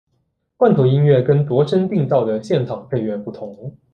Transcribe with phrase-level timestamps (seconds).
[0.57, 3.77] 罐头音乐跟度身订造的现场配乐不同。